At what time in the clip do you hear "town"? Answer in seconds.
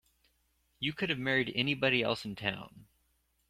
2.35-2.87